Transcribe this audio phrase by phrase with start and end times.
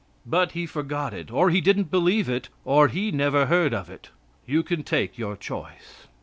[0.25, 1.29] But he forgot it.
[1.29, 2.49] Or he didn't believe it.
[2.65, 4.09] Or he never heard of it.
[4.47, 6.07] You can take your choice.